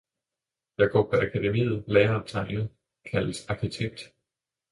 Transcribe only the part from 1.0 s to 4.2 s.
på akademiet, lærer at tegne, kaldes arkitekt-!